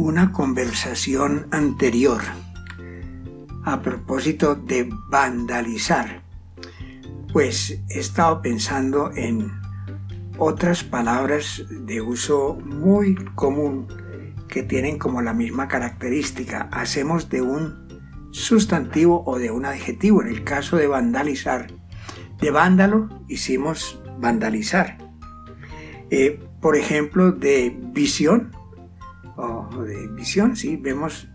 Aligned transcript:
una 0.00 0.32
conversación 0.32 1.46
anterior 1.50 2.22
a 3.64 3.82
propósito 3.82 4.54
de 4.54 4.88
vandalizar, 5.10 6.22
pues 7.34 7.78
he 7.90 8.00
estado 8.00 8.40
pensando 8.40 9.10
en 9.14 9.52
otras 10.38 10.84
palabras 10.84 11.62
de 11.68 12.00
uso 12.00 12.58
muy 12.64 13.14
común 13.34 13.88
que 14.48 14.62
tienen 14.62 14.98
como 14.98 15.20
la 15.20 15.34
misma 15.34 15.68
característica. 15.68 16.70
Hacemos 16.72 17.28
de 17.28 17.42
un 17.42 17.86
sustantivo 18.30 19.22
o 19.26 19.38
de 19.38 19.50
un 19.50 19.66
adjetivo. 19.66 20.22
En 20.22 20.28
el 20.28 20.44
caso 20.44 20.78
de 20.78 20.86
vandalizar, 20.86 21.66
de 22.40 22.50
vándalo 22.50 23.10
hicimos 23.28 24.02
vandalizar. 24.18 24.96
Eh, 26.08 26.42
por 26.62 26.74
ejemplo, 26.76 27.32
de 27.32 27.76
visión, 27.92 28.56
o 29.36 29.68
de 29.84 30.08
visión, 30.08 30.56
sí, 30.56 30.76
vemos 30.76 31.28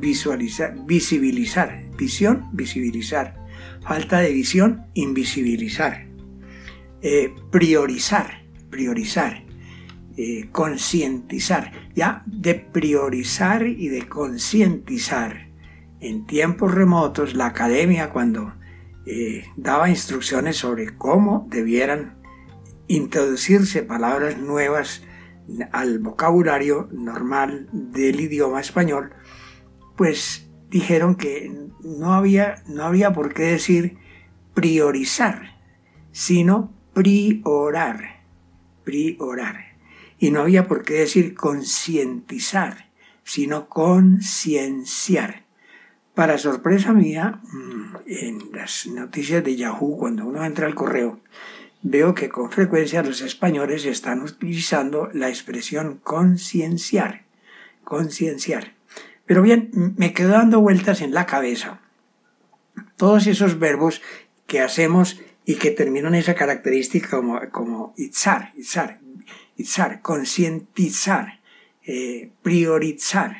visualizar, 0.00 0.74
visibilizar, 0.86 1.84
visión, 1.96 2.48
visibilizar. 2.52 3.36
Falta 3.82 4.20
de 4.20 4.32
visión, 4.32 4.86
invisibilizar. 4.94 6.06
Eh, 7.02 7.34
priorizar, 7.50 8.42
priorizar. 8.70 9.44
Eh, 10.16 10.48
concientizar. 10.52 11.72
Ya 11.94 12.22
de 12.26 12.54
priorizar 12.54 13.66
y 13.66 13.88
de 13.88 14.08
concientizar. 14.08 15.50
En 16.00 16.26
tiempos 16.26 16.74
remotos, 16.74 17.34
la 17.34 17.46
academia 17.46 18.10
cuando 18.10 18.54
eh, 19.06 19.44
daba 19.56 19.90
instrucciones 19.90 20.56
sobre 20.56 20.96
cómo 20.96 21.46
debieran 21.50 22.18
introducirse 22.88 23.82
palabras 23.82 24.38
nuevas 24.38 25.02
al 25.72 25.98
vocabulario 25.98 26.88
normal 26.92 27.68
del 27.72 28.20
idioma 28.20 28.60
español, 28.60 29.12
pues 29.96 30.48
dijeron 30.70 31.16
que 31.16 31.50
no 31.82 32.14
había, 32.14 32.62
no 32.66 32.84
había 32.84 33.12
por 33.12 33.34
qué 33.34 33.44
decir 33.44 33.98
priorizar, 34.54 35.58
sino 36.12 36.72
priorar, 36.92 38.24
priorar. 38.84 39.76
Y 40.18 40.30
no 40.30 40.42
había 40.42 40.66
por 40.68 40.84
qué 40.84 40.94
decir 40.94 41.34
concientizar, 41.34 42.90
sino 43.24 43.68
concienciar. 43.68 45.44
Para 46.14 46.36
sorpresa 46.36 46.92
mía, 46.92 47.40
mm, 47.42 47.96
en 48.06 48.52
las 48.52 48.86
noticias 48.86 49.42
de 49.42 49.56
Yahoo, 49.56 49.96
cuando 49.96 50.26
uno 50.26 50.44
entra 50.44 50.66
al 50.66 50.74
correo, 50.74 51.20
veo 51.82 52.14
que 52.14 52.28
con 52.28 52.50
frecuencia 52.50 53.02
los 53.02 53.20
españoles 53.20 53.84
están 53.84 54.22
utilizando 54.22 55.08
la 55.12 55.28
expresión 55.28 56.00
concienciar, 56.02 57.24
concienciar. 57.84 58.74
Pero 59.26 59.42
bien, 59.42 59.70
me 59.96 60.12
quedo 60.12 60.30
dando 60.30 60.60
vueltas 60.60 61.00
en 61.00 61.14
la 61.14 61.26
cabeza 61.26 61.80
todos 62.96 63.26
esos 63.26 63.58
verbos 63.58 64.02
que 64.46 64.60
hacemos 64.60 65.20
y 65.46 65.54
que 65.54 65.70
terminan 65.70 66.14
esa 66.14 66.34
característica 66.34 67.08
como, 67.10 67.40
como 67.50 67.94
itzar, 67.96 68.52
itzar, 68.56 69.00
itzar, 69.56 70.02
concientizar, 70.02 71.40
eh, 71.86 72.30
priorizar, 72.42 73.36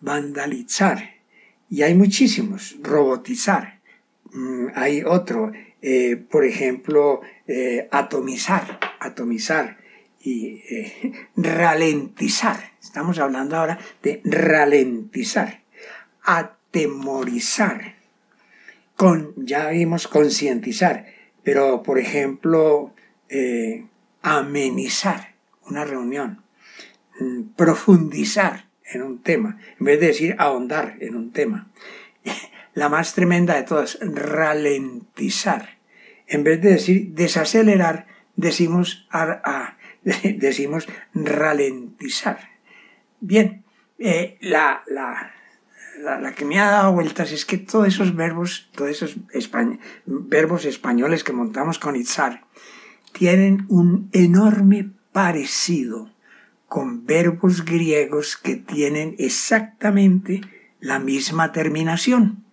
vandalizar. 0.00 1.14
Y 1.68 1.82
hay 1.82 1.94
muchísimos, 1.94 2.76
robotizar. 2.82 3.80
Mm, 4.32 4.66
hay 4.74 5.02
otro, 5.02 5.52
eh, 5.82 6.16
por 6.16 6.44
ejemplo, 6.44 7.22
eh, 7.46 7.88
atomizar, 7.90 8.78
atomizar 9.00 9.78
y 10.20 10.62
eh, 10.68 11.12
ralentizar. 11.36 12.72
Estamos 12.82 13.18
hablando 13.18 13.56
ahora 13.56 13.78
de 14.02 14.20
ralentizar, 14.24 15.62
atemorizar. 16.22 17.96
Con, 18.96 19.32
ya 19.36 19.70
vimos 19.70 20.08
concientizar, 20.08 21.06
pero 21.42 21.82
por 21.82 21.98
ejemplo, 21.98 22.92
amenizar 24.20 25.34
una 25.62 25.84
reunión, 25.86 26.42
mm, 27.18 27.54
profundizar 27.56 28.66
en 28.84 29.02
un 29.02 29.22
tema, 29.22 29.58
en 29.78 29.86
vez 29.86 30.00
de 30.00 30.08
decir 30.08 30.36
ahondar 30.38 30.96
en 31.00 31.16
un 31.16 31.32
tema. 31.32 31.70
La 32.74 32.88
más 32.88 33.14
tremenda 33.14 33.56
de 33.56 33.62
todas, 33.64 33.98
ralentizar 34.00 35.80
en 36.30 36.44
vez 36.44 36.62
de 36.62 36.70
decir 36.70 37.12
desacelerar, 37.12 38.06
decimos, 38.36 39.06
decimos 40.38 40.86
ralentizar. 41.12 42.38
Bien, 43.20 43.64
eh, 43.98 44.38
la, 44.40 44.82
la, 44.86 45.32
la, 46.20 46.32
que 46.32 46.44
me 46.44 46.60
ha 46.60 46.70
dado 46.70 46.92
vueltas 46.92 47.32
es 47.32 47.44
que 47.44 47.58
todos 47.58 47.88
esos 47.88 48.14
verbos, 48.14 48.70
todos 48.74 48.90
esos 48.90 49.16
verbos 50.06 50.64
españoles 50.64 51.24
que 51.24 51.32
montamos 51.32 51.78
con 51.80 51.96
itzar, 51.96 52.44
tienen 53.12 53.66
un 53.68 54.08
enorme 54.12 54.90
parecido 55.12 56.14
con 56.68 57.04
verbos 57.04 57.64
griegos 57.64 58.36
que 58.36 58.54
tienen 58.54 59.16
exactamente 59.18 60.42
la 60.78 61.00
misma 61.00 61.50
terminación 61.50 62.44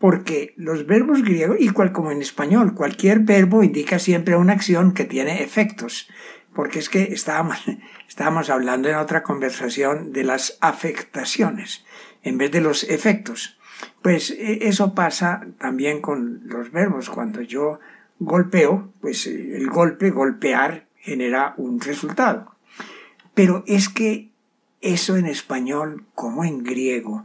porque 0.00 0.54
los 0.56 0.86
verbos 0.86 1.22
griegos, 1.22 1.58
igual 1.60 1.92
como 1.92 2.10
en 2.10 2.22
español, 2.22 2.74
cualquier 2.74 3.20
verbo 3.20 3.62
indica 3.62 3.98
siempre 3.98 4.34
una 4.34 4.54
acción 4.54 4.92
que 4.94 5.04
tiene 5.04 5.42
efectos, 5.42 6.08
porque 6.54 6.78
es 6.78 6.88
que 6.88 7.02
estábamos, 7.12 7.62
estábamos 8.08 8.48
hablando 8.48 8.88
en 8.88 8.96
otra 8.96 9.22
conversación 9.22 10.12
de 10.12 10.24
las 10.24 10.56
afectaciones 10.62 11.84
en 12.22 12.38
vez 12.38 12.50
de 12.50 12.62
los 12.62 12.84
efectos. 12.84 13.58
Pues 14.00 14.30
e, 14.30 14.68
eso 14.68 14.94
pasa 14.94 15.46
también 15.58 16.00
con 16.00 16.40
los 16.44 16.72
verbos. 16.72 17.10
Cuando 17.10 17.42
yo 17.42 17.78
golpeo, 18.18 18.92
pues 19.02 19.26
eh, 19.26 19.56
el 19.56 19.68
golpe, 19.68 20.10
golpear, 20.10 20.86
genera 20.96 21.52
un 21.58 21.78
resultado. 21.78 22.54
Pero 23.34 23.64
es 23.66 23.90
que 23.90 24.30
eso 24.80 25.18
en 25.18 25.26
español 25.26 26.06
como 26.14 26.42
en 26.44 26.64
griego 26.64 27.24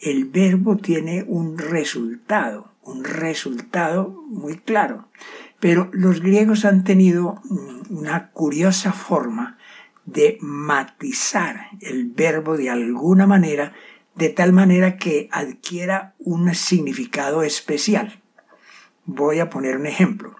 el 0.00 0.26
verbo 0.26 0.76
tiene 0.76 1.24
un 1.26 1.58
resultado, 1.58 2.72
un 2.82 3.04
resultado 3.04 4.22
muy 4.28 4.58
claro. 4.58 5.08
Pero 5.60 5.90
los 5.92 6.20
griegos 6.20 6.64
han 6.64 6.84
tenido 6.84 7.40
una 7.88 8.30
curiosa 8.30 8.92
forma 8.92 9.58
de 10.04 10.38
matizar 10.40 11.68
el 11.80 12.06
verbo 12.06 12.56
de 12.56 12.70
alguna 12.70 13.26
manera, 13.26 13.72
de 14.14 14.28
tal 14.28 14.52
manera 14.52 14.96
que 14.96 15.28
adquiera 15.32 16.14
un 16.18 16.54
significado 16.54 17.42
especial. 17.42 18.22
Voy 19.04 19.40
a 19.40 19.50
poner 19.50 19.76
un 19.76 19.86
ejemplo. 19.86 20.36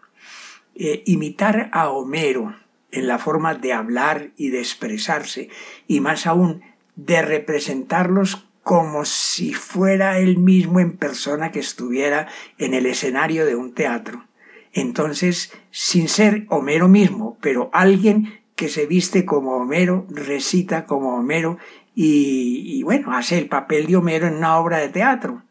Eh, 0.74 1.02
imitar 1.06 1.70
a 1.72 1.88
Homero 1.88 2.54
en 2.92 3.08
la 3.08 3.18
forma 3.18 3.54
de 3.54 3.72
hablar 3.72 4.30
y 4.36 4.50
de 4.50 4.60
expresarse, 4.60 5.48
y 5.88 6.00
más 6.00 6.26
aún 6.26 6.62
de 6.94 7.22
representarlos 7.22 8.45
como 8.66 9.04
si 9.04 9.54
fuera 9.54 10.18
él 10.18 10.38
mismo 10.38 10.80
en 10.80 10.96
persona 10.96 11.52
que 11.52 11.60
estuviera 11.60 12.26
en 12.58 12.74
el 12.74 12.86
escenario 12.86 13.46
de 13.46 13.54
un 13.54 13.74
teatro. 13.74 14.24
Entonces, 14.72 15.52
sin 15.70 16.08
ser 16.08 16.46
Homero 16.48 16.88
mismo, 16.88 17.38
pero 17.40 17.70
alguien 17.72 18.40
que 18.56 18.68
se 18.68 18.86
viste 18.86 19.24
como 19.24 19.58
Homero, 19.58 20.04
recita 20.10 20.84
como 20.84 21.16
Homero 21.16 21.58
y, 21.94 22.82
bueno, 22.82 23.16
hace 23.16 23.38
el 23.38 23.46
papel 23.46 23.86
de 23.86 23.94
Homero 23.94 24.26
en 24.26 24.34
una 24.34 24.58
obra 24.58 24.78
de 24.78 24.88
teatro. 24.88 25.44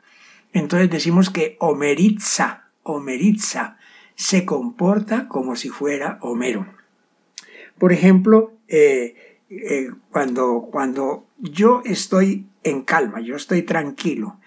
Entonces 0.51 0.89
decimos 0.89 1.29
que 1.29 1.55
Homeritza, 1.61 2.65
Homeritza, 2.83 3.77
se 4.15 4.43
comporta 4.43 5.29
como 5.29 5.55
si 5.55 5.69
fuera 5.69 6.17
Homero. 6.19 6.67
Por 7.78 7.93
ejemplo, 7.93 8.51
eh, 8.67 9.40
eh, 9.49 9.87
cuando, 10.11 10.67
cuando 10.69 11.28
yo 11.37 11.81
estoy 11.85 12.47
en 12.66 12.82
calma, 12.82 13.22
yo 13.22 13.35
estoy 13.35 13.62
tranquilo. 13.62 14.38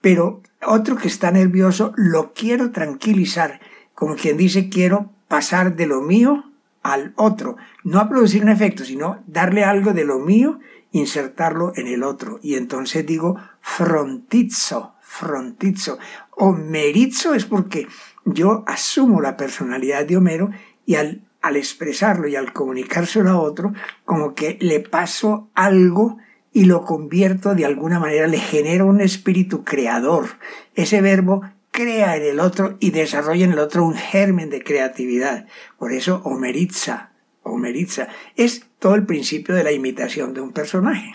Pero 0.00 0.42
otro 0.66 0.96
que 0.96 1.08
está 1.08 1.30
nervioso 1.30 1.92
lo 1.96 2.32
quiero 2.32 2.70
tranquilizar, 2.70 3.60
como 3.94 4.16
quien 4.16 4.36
dice 4.36 4.70
quiero 4.70 5.10
pasar 5.28 5.76
de 5.76 5.86
lo 5.86 6.00
mío 6.00 6.44
al 6.82 7.12
otro, 7.16 7.56
no 7.82 7.98
a 7.98 8.08
producir 8.08 8.42
un 8.42 8.50
efecto, 8.50 8.84
sino 8.84 9.22
darle 9.26 9.64
algo 9.64 9.92
de 9.92 10.04
lo 10.04 10.18
mío, 10.18 10.60
insertarlo 10.92 11.72
en 11.76 11.88
el 11.88 12.02
otro. 12.02 12.38
Y 12.42 12.54
entonces 12.54 13.04
digo 13.04 13.36
frontizo, 13.60 14.94
frontizo. 15.00 15.98
Homerizo 16.30 17.34
es 17.34 17.46
porque 17.46 17.88
yo 18.24 18.62
asumo 18.66 19.20
la 19.20 19.36
personalidad 19.36 20.04
de 20.04 20.16
Homero 20.16 20.50
y 20.86 20.96
al, 20.96 21.22
al 21.40 21.56
expresarlo 21.56 22.28
y 22.28 22.36
al 22.36 22.52
comunicárselo 22.52 23.30
a 23.30 23.40
otro, 23.40 23.72
como 24.04 24.34
que 24.34 24.58
le 24.60 24.80
paso 24.80 25.48
algo 25.54 26.18
y 26.54 26.64
lo 26.64 26.84
convierto 26.84 27.54
de 27.54 27.66
alguna 27.66 27.98
manera, 27.98 28.28
le 28.28 28.38
genero 28.38 28.86
un 28.86 29.00
espíritu 29.00 29.64
creador. 29.64 30.38
Ese 30.74 31.00
verbo 31.02 31.42
crea 31.72 32.16
en 32.16 32.22
el 32.22 32.40
otro 32.40 32.76
y 32.78 32.92
desarrolla 32.92 33.44
en 33.44 33.52
el 33.52 33.58
otro 33.58 33.84
un 33.84 33.96
germen 33.96 34.48
de 34.48 34.62
creatividad. 34.62 35.46
Por 35.76 35.92
eso 35.92 36.22
Omeritza, 36.24 37.10
Omeritza, 37.42 38.06
es 38.36 38.66
todo 38.78 38.94
el 38.94 39.04
principio 39.04 39.56
de 39.56 39.64
la 39.64 39.72
imitación 39.72 40.32
de 40.32 40.40
un 40.40 40.52
personaje. 40.52 41.12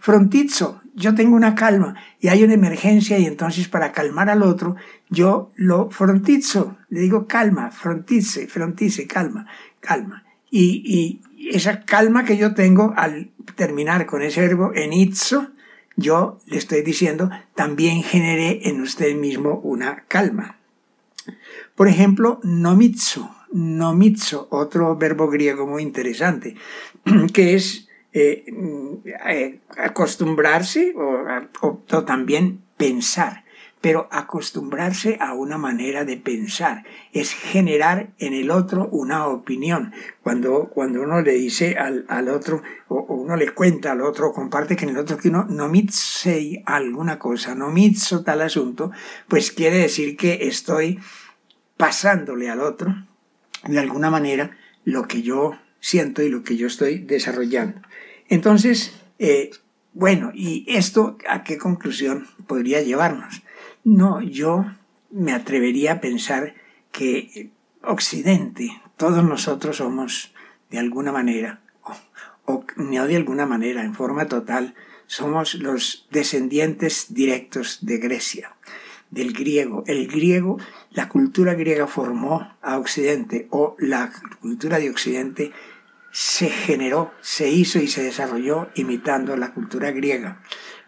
frontizo, 0.00 0.80
yo 0.94 1.16
tengo 1.16 1.34
una 1.34 1.56
calma 1.56 1.96
y 2.20 2.28
hay 2.28 2.44
una 2.44 2.54
emergencia 2.54 3.18
y 3.18 3.26
entonces 3.26 3.66
para 3.66 3.90
calmar 3.90 4.30
al 4.30 4.44
otro, 4.44 4.76
yo 5.10 5.50
lo 5.56 5.90
frontizo, 5.90 6.76
le 6.90 7.00
digo 7.00 7.26
calma, 7.26 7.72
frontice, 7.72 8.46
frontice, 8.46 9.08
calma, 9.08 9.48
calma. 9.80 10.22
Y, 10.48 10.82
y 10.86 11.22
esa 11.50 11.84
calma 11.84 12.24
que 12.24 12.36
yo 12.36 12.54
tengo 12.54 12.92
al 12.96 13.30
terminar 13.54 14.06
con 14.06 14.22
ese 14.22 14.40
verbo 14.40 14.72
enitzo, 14.74 15.48
yo 15.96 16.38
le 16.46 16.58
estoy 16.58 16.82
diciendo, 16.82 17.30
también 17.54 18.02
genere 18.02 18.68
en 18.68 18.80
usted 18.80 19.14
mismo 19.14 19.60
una 19.60 20.04
calma. 20.08 20.58
Por 21.74 21.88
ejemplo, 21.88 22.40
nomitsu, 22.42 23.28
nomitsu, 23.52 24.46
otro 24.50 24.96
verbo 24.96 25.28
griego 25.28 25.66
muy 25.66 25.82
interesante, 25.82 26.56
que 27.32 27.54
es 27.54 27.88
eh, 28.12 28.44
eh, 29.26 29.60
acostumbrarse 29.76 30.94
o, 30.96 31.24
o 31.62 32.04
también 32.04 32.60
pensar 32.76 33.45
pero 33.80 34.08
acostumbrarse 34.10 35.18
a 35.20 35.34
una 35.34 35.58
manera 35.58 36.04
de 36.04 36.16
pensar, 36.16 36.84
es 37.12 37.32
generar 37.32 38.10
en 38.18 38.32
el 38.32 38.50
otro 38.50 38.88
una 38.90 39.26
opinión. 39.26 39.92
Cuando, 40.22 40.70
cuando 40.70 41.02
uno 41.02 41.20
le 41.20 41.32
dice 41.32 41.76
al, 41.78 42.04
al 42.08 42.28
otro, 42.28 42.62
o, 42.88 43.02
uno 43.02 43.36
le 43.36 43.50
cuenta 43.50 43.92
al 43.92 44.00
otro, 44.00 44.32
comparte 44.32 44.76
que 44.76 44.84
en 44.84 44.90
el 44.90 44.98
otro 44.98 45.18
que 45.18 45.28
uno 45.28 45.46
no 45.48 45.68
mitsei 45.68 46.62
alguna 46.66 47.18
cosa, 47.18 47.54
no 47.54 47.70
mitso 47.70 48.24
tal 48.24 48.42
asunto, 48.42 48.90
pues 49.28 49.52
quiere 49.52 49.78
decir 49.78 50.16
que 50.16 50.48
estoy 50.48 50.98
pasándole 51.76 52.48
al 52.48 52.60
otro, 52.60 52.94
de 53.64 53.78
alguna 53.78 54.10
manera, 54.10 54.56
lo 54.84 55.06
que 55.06 55.22
yo 55.22 55.52
siento 55.80 56.22
y 56.22 56.28
lo 56.28 56.42
que 56.42 56.56
yo 56.56 56.66
estoy 56.66 56.98
desarrollando. 56.98 57.82
Entonces, 58.28 59.00
eh, 59.18 59.50
bueno, 59.92 60.30
¿y 60.34 60.64
esto 60.68 61.18
a 61.28 61.44
qué 61.44 61.58
conclusión 61.58 62.26
podría 62.46 62.82
llevarnos? 62.82 63.42
No, 63.86 64.20
yo 64.20 64.64
me 65.12 65.32
atrevería 65.32 65.92
a 65.92 66.00
pensar 66.00 66.54
que 66.90 67.52
Occidente, 67.84 68.82
todos 68.96 69.22
nosotros 69.22 69.76
somos 69.76 70.34
de 70.70 70.80
alguna 70.80 71.12
manera, 71.12 71.60
o, 72.46 72.64
no 72.74 73.06
de 73.06 73.14
alguna 73.14 73.46
manera, 73.46 73.84
en 73.84 73.94
forma 73.94 74.26
total, 74.26 74.74
somos 75.06 75.54
los 75.54 76.08
descendientes 76.10 77.14
directos 77.14 77.78
de 77.86 77.98
Grecia, 77.98 78.56
del 79.12 79.32
griego. 79.32 79.84
El 79.86 80.08
griego, 80.08 80.58
la 80.90 81.08
cultura 81.08 81.54
griega 81.54 81.86
formó 81.86 82.56
a 82.62 82.78
Occidente, 82.78 83.46
o 83.50 83.76
la 83.78 84.10
cultura 84.40 84.80
de 84.80 84.90
Occidente 84.90 85.52
se 86.10 86.50
generó, 86.50 87.12
se 87.20 87.50
hizo 87.50 87.78
y 87.78 87.86
se 87.86 88.02
desarrolló 88.02 88.68
imitando 88.74 89.36
la 89.36 89.54
cultura 89.54 89.92
griega. 89.92 90.42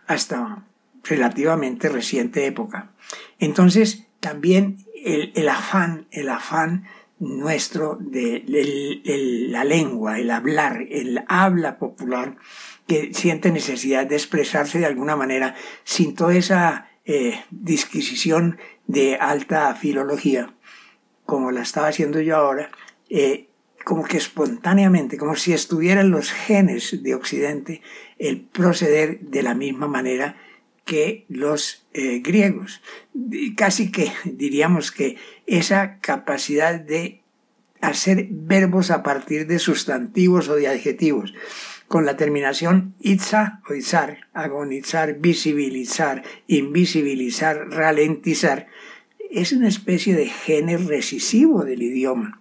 Hasta 0.08 0.64
relativamente 1.08 1.88
reciente 1.88 2.46
época. 2.46 2.92
Entonces, 3.38 4.06
también 4.20 4.78
el, 5.04 5.48
afán, 5.48 6.06
el 6.10 6.28
afán 6.28 6.84
nuestro 7.18 7.96
de, 8.00 8.44
la 9.48 9.64
lengua, 9.64 10.18
el 10.18 10.30
hablar, 10.30 10.82
el 10.90 11.24
habla 11.28 11.78
popular, 11.78 12.36
que 12.86 13.12
siente 13.12 13.50
necesidad 13.50 14.06
de 14.06 14.16
expresarse 14.16 14.78
de 14.78 14.86
alguna 14.86 15.14
manera 15.14 15.54
sin 15.84 16.14
toda 16.14 16.34
esa 16.34 16.88
eh, 17.04 17.44
disquisición 17.50 18.58
de 18.86 19.16
alta 19.16 19.74
filología, 19.74 20.54
como 21.26 21.50
la 21.50 21.62
estaba 21.62 21.88
haciendo 21.88 22.20
yo 22.20 22.36
ahora, 22.36 22.70
eh, 23.10 23.48
como 23.84 24.04
que 24.04 24.16
espontáneamente, 24.16 25.16
como 25.18 25.34
si 25.36 25.52
estuvieran 25.52 26.10
los 26.10 26.32
genes 26.32 27.02
de 27.02 27.14
Occidente, 27.14 27.82
el 28.18 28.40
proceder 28.40 29.20
de 29.20 29.42
la 29.42 29.54
misma 29.54 29.86
manera 29.86 30.36
que 30.88 31.26
los 31.28 31.86
eh, 31.92 32.20
griegos. 32.20 32.80
Casi 33.56 33.92
que 33.92 34.10
diríamos 34.24 34.90
que 34.90 35.16
esa 35.46 36.00
capacidad 36.00 36.80
de 36.80 37.20
hacer 37.82 38.26
verbos 38.30 38.90
a 38.90 39.02
partir 39.02 39.46
de 39.46 39.58
sustantivos 39.58 40.48
o 40.48 40.56
de 40.56 40.66
adjetivos, 40.66 41.34
con 41.88 42.06
la 42.06 42.16
terminación 42.16 42.94
itza 43.00 43.60
o 43.68 43.74
izar, 43.74 44.26
agonizar, 44.32 45.18
visibilizar, 45.20 46.24
invisibilizar, 46.46 47.68
ralentizar, 47.68 48.66
es 49.30 49.52
una 49.52 49.68
especie 49.68 50.14
de 50.16 50.26
genes 50.26 50.86
recesivo 50.86 51.64
del 51.64 51.82
idioma, 51.82 52.40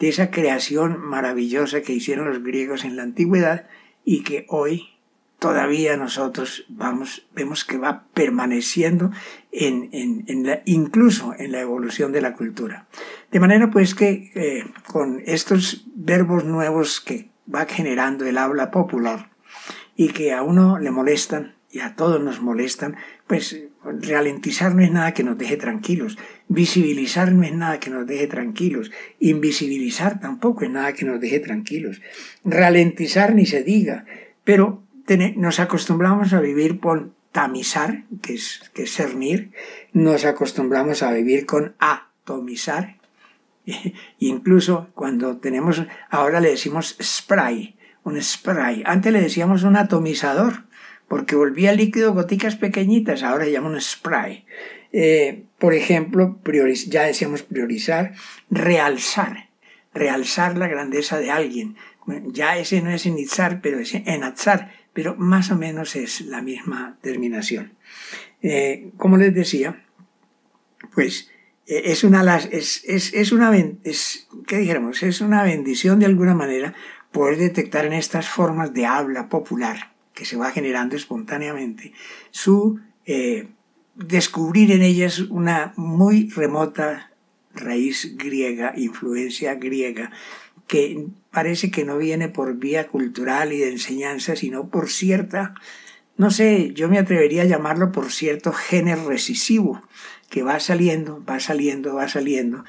de 0.00 0.08
esa 0.08 0.30
creación 0.32 1.00
maravillosa 1.00 1.82
que 1.82 1.92
hicieron 1.92 2.28
los 2.28 2.42
griegos 2.42 2.84
en 2.84 2.96
la 2.96 3.04
antigüedad 3.04 3.68
y 4.04 4.24
que 4.24 4.46
hoy 4.48 4.97
todavía 5.38 5.96
nosotros 5.96 6.64
vamos, 6.68 7.26
vemos 7.34 7.64
que 7.64 7.78
va 7.78 8.04
permaneciendo 8.14 9.10
en, 9.52 9.88
en, 9.92 10.46
la, 10.46 10.62
incluso 10.64 11.34
en 11.38 11.52
la 11.52 11.60
evolución 11.60 12.12
de 12.12 12.20
la 12.20 12.34
cultura. 12.34 12.86
De 13.30 13.40
manera 13.40 13.70
pues 13.70 13.94
que 13.94 14.30
eh, 14.34 14.64
con 14.86 15.22
estos 15.26 15.86
verbos 15.94 16.44
nuevos 16.44 17.00
que 17.00 17.30
va 17.52 17.66
generando 17.66 18.26
el 18.26 18.38
habla 18.38 18.70
popular 18.70 19.30
y 19.96 20.08
que 20.08 20.32
a 20.32 20.42
uno 20.42 20.78
le 20.78 20.90
molestan 20.90 21.54
y 21.70 21.80
a 21.80 21.94
todos 21.94 22.20
nos 22.20 22.40
molestan, 22.40 22.96
pues 23.26 23.62
ralentizar 23.84 24.74
no 24.74 24.82
es 24.82 24.90
nada 24.90 25.12
que 25.12 25.22
nos 25.22 25.36
deje 25.36 25.56
tranquilos, 25.56 26.18
visibilizar 26.48 27.32
no 27.32 27.42
es 27.42 27.52
nada 27.52 27.78
que 27.78 27.90
nos 27.90 28.06
deje 28.06 28.26
tranquilos, 28.26 28.90
invisibilizar 29.20 30.18
tampoco 30.18 30.64
es 30.64 30.70
nada 30.70 30.94
que 30.94 31.04
nos 31.04 31.20
deje 31.20 31.40
tranquilos, 31.40 32.00
ralentizar 32.44 33.34
ni 33.34 33.44
se 33.44 33.62
diga, 33.62 34.06
pero 34.44 34.82
nos 35.16 35.60
acostumbramos 35.60 36.32
a 36.32 36.40
vivir 36.40 36.80
con 36.80 37.14
tamizar, 37.32 38.04
que 38.22 38.34
es, 38.34 38.70
que 38.74 38.86
cernir, 38.86 39.52
nos 39.92 40.24
acostumbramos 40.24 41.02
a 41.02 41.12
vivir 41.12 41.46
con 41.46 41.74
atomizar, 41.78 42.96
incluso 44.18 44.88
cuando 44.94 45.36
tenemos, 45.38 45.82
ahora 46.10 46.40
le 46.40 46.50
decimos 46.50 46.96
spray, 47.00 47.76
un 48.04 48.20
spray, 48.22 48.82
antes 48.86 49.12
le 49.12 49.20
decíamos 49.20 49.62
un 49.62 49.76
atomizador, 49.76 50.64
porque 51.08 51.36
volvía 51.36 51.72
líquido 51.72 52.12
goticas 52.12 52.56
pequeñitas, 52.56 53.22
ahora 53.22 53.46
le 53.46 53.52
llaman 53.52 53.72
un 53.72 53.80
spray. 53.80 54.44
Eh, 54.92 55.44
por 55.58 55.74
ejemplo, 55.74 56.38
ya 56.86 57.02
decíamos 57.02 57.42
priorizar, 57.42 58.14
realzar, 58.50 59.48
realzar 59.92 60.56
la 60.56 60.68
grandeza 60.68 61.18
de 61.18 61.30
alguien. 61.30 61.76
Ya 62.26 62.56
ese 62.56 62.80
no 62.80 62.90
es 62.90 63.04
enizar, 63.04 63.60
pero 63.60 63.78
es 63.80 63.94
enazar, 63.94 64.72
pero 64.98 65.14
más 65.14 65.52
o 65.52 65.56
menos 65.56 65.94
es 65.94 66.22
la 66.22 66.42
misma 66.42 66.98
terminación. 67.00 67.70
Eh, 68.42 68.90
como 68.96 69.16
les 69.16 69.32
decía, 69.32 69.84
pues 70.92 71.30
eh, 71.68 71.82
es 71.84 72.02
una, 72.02 72.36
es, 72.36 72.82
es, 72.84 73.14
es 73.14 73.30
una, 73.30 73.56
es, 73.84 74.26
¿qué 74.48 74.58
dijéramos? 74.58 75.00
Es 75.04 75.20
una 75.20 75.44
bendición 75.44 76.00
de 76.00 76.06
alguna 76.06 76.34
manera 76.34 76.74
poder 77.12 77.38
detectar 77.38 77.84
en 77.84 77.92
estas 77.92 78.28
formas 78.28 78.74
de 78.74 78.86
habla 78.86 79.28
popular 79.28 79.92
que 80.14 80.24
se 80.24 80.36
va 80.36 80.50
generando 80.50 80.96
espontáneamente, 80.96 81.92
su 82.32 82.80
eh, 83.06 83.46
descubrir 83.94 84.72
en 84.72 84.82
ellas 84.82 85.20
una 85.20 85.74
muy 85.76 86.28
remota 86.30 87.12
raíz 87.54 88.16
griega, 88.16 88.72
influencia 88.76 89.54
griega, 89.54 90.10
que 90.66 91.06
parece 91.38 91.70
que 91.70 91.84
no 91.84 91.98
viene 91.98 92.28
por 92.28 92.56
vía 92.56 92.88
cultural 92.88 93.52
y 93.52 93.58
de 93.58 93.70
enseñanza, 93.70 94.34
sino 94.34 94.70
por 94.70 94.90
cierta, 94.90 95.54
no 96.16 96.32
sé, 96.32 96.72
yo 96.74 96.88
me 96.88 96.98
atrevería 96.98 97.42
a 97.42 97.44
llamarlo 97.44 97.92
por 97.92 98.10
cierto 98.10 98.52
género 98.52 99.06
recesivo, 99.06 99.80
que 100.28 100.42
va 100.42 100.58
saliendo, 100.58 101.24
va 101.24 101.38
saliendo, 101.38 101.94
va 101.94 102.08
saliendo. 102.08 102.64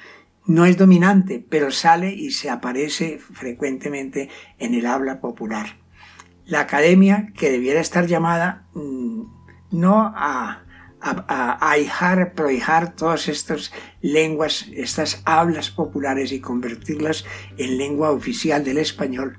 No 0.46 0.68
es 0.68 0.78
dominante, 0.78 1.44
pero 1.50 1.72
sale 1.72 2.14
y 2.14 2.30
se 2.30 2.52
aparece 2.52 3.18
frecuentemente 3.18 4.30
en 4.60 4.76
el 4.76 4.86
habla 4.86 5.20
popular. 5.20 5.78
La 6.46 6.60
academia, 6.60 7.34
que 7.36 7.50
debiera 7.50 7.80
estar 7.80 8.06
llamada 8.06 8.68
mm, 8.76 9.24
no 9.72 10.14
a 10.16 10.64
a, 11.02 11.74
a, 11.74 12.34
prohijar 12.34 12.96
todas 12.96 13.28
estas 13.28 13.72
lenguas, 14.02 14.68
estas 14.74 15.22
hablas 15.26 15.70
populares 15.70 16.32
y 16.32 16.40
convertirlas 16.40 17.26
en 17.58 17.78
lengua 17.78 18.12
oficial 18.12 18.64
del 18.64 18.78
español, 18.78 19.38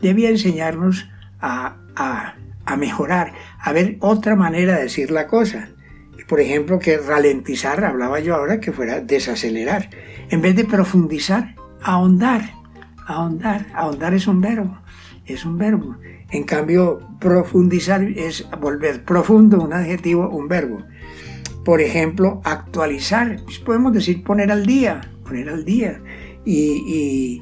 debía 0.00 0.30
enseñarnos 0.30 1.08
a, 1.40 1.76
a, 1.96 2.34
a 2.64 2.76
mejorar, 2.76 3.32
a 3.58 3.72
ver 3.72 3.96
otra 4.00 4.36
manera 4.36 4.76
de 4.76 4.84
decir 4.84 5.10
la 5.10 5.26
cosa. 5.26 5.68
Por 6.28 6.40
ejemplo, 6.40 6.78
que 6.78 6.96
ralentizar, 6.96 7.84
hablaba 7.84 8.20
yo 8.20 8.34
ahora, 8.34 8.58
que 8.58 8.72
fuera 8.72 9.00
desacelerar. 9.00 9.90
En 10.30 10.40
vez 10.40 10.56
de 10.56 10.64
profundizar, 10.64 11.56
ahondar. 11.82 12.54
Ahondar, 13.06 13.66
ahondar 13.74 14.14
es 14.14 14.28
un 14.28 14.40
verbo, 14.40 14.78
es 15.26 15.44
un 15.44 15.58
verbo. 15.58 15.96
En 16.30 16.44
cambio, 16.44 17.00
profundizar 17.18 18.02
es 18.02 18.48
volver 18.60 19.04
profundo, 19.04 19.60
un 19.60 19.72
adjetivo, 19.72 20.30
un 20.30 20.48
verbo 20.48 20.84
por 21.64 21.80
ejemplo, 21.80 22.40
actualizar, 22.44 23.40
pues 23.44 23.58
podemos 23.58 23.92
decir 23.92 24.22
poner 24.24 24.50
al 24.50 24.66
día, 24.66 25.00
poner 25.24 25.48
al 25.48 25.64
día 25.64 26.00
y, 26.44 27.40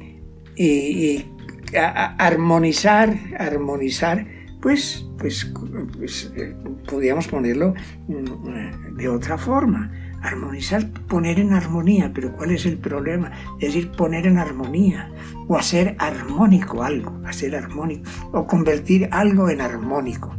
armonizar, 2.17 3.17
armonizar 3.37 4.27
pues, 4.61 5.05
pues, 5.17 5.51
pues 5.97 6.31
eh, 6.35 6.55
podríamos 6.87 7.27
ponerlo 7.27 7.73
mm, 8.07 8.95
de 8.95 9.09
otra 9.09 9.37
forma. 9.37 9.91
Armonizar, 10.21 10.87
poner 11.07 11.39
en 11.39 11.53
armonía, 11.53 12.11
pero 12.13 12.31
¿cuál 12.33 12.51
es 12.51 12.67
el 12.67 12.77
problema? 12.77 13.31
Es 13.59 13.73
decir, 13.73 13.89
poner 13.89 14.27
en 14.27 14.37
armonía 14.37 15.09
o 15.47 15.57
hacer 15.57 15.95
armónico 15.97 16.83
algo, 16.83 17.19
hacer 17.25 17.55
armónico 17.55 18.07
o 18.31 18.45
convertir 18.45 19.09
algo 19.11 19.49
en 19.49 19.61
armónico, 19.61 20.35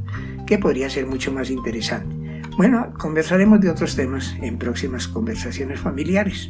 que 0.46 0.58
podría 0.58 0.88
ser 0.88 1.08
mucho 1.08 1.32
más 1.32 1.50
interesante. 1.50 2.21
Bueno, 2.62 2.94
conversaremos 2.96 3.60
de 3.60 3.70
otros 3.70 3.96
temas 3.96 4.36
en 4.40 4.56
próximas 4.56 5.08
conversaciones 5.08 5.80
familiares. 5.80 6.48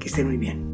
Que 0.00 0.08
estén 0.08 0.28
muy 0.28 0.38
bien. 0.38 0.73